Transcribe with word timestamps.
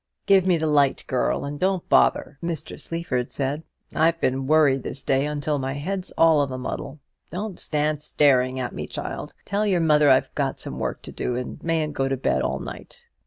"Give 0.25 0.47
me 0.47 0.57
the 0.57 0.65
light, 0.65 1.05
girl, 1.05 1.45
and 1.45 1.59
don't 1.59 1.87
bother!" 1.87 2.39
Mr. 2.43 2.81
Sleaford 2.81 3.29
said. 3.29 3.61
"I've 3.93 4.19
been 4.19 4.47
worried 4.47 4.81
this 4.81 5.03
day 5.03 5.27
until 5.27 5.59
my 5.59 5.73
head's 5.75 6.11
all 6.17 6.41
of 6.41 6.49
a 6.49 6.57
muddle. 6.57 6.99
Don't 7.29 7.59
stand 7.59 8.01
staring 8.01 8.59
at 8.59 8.73
me, 8.73 8.87
child! 8.87 9.33
Tell 9.45 9.67
your 9.67 9.79
mother 9.81 10.09
I've 10.09 10.33
got 10.33 10.59
some 10.59 10.79
work 10.79 11.03
to 11.03 11.11
do, 11.11 11.35
and 11.35 11.61
mayn't 11.61 11.93
go 11.93 12.07
to 12.07 12.17
bed 12.17 12.41
all 12.41 12.57
night." 12.59 13.05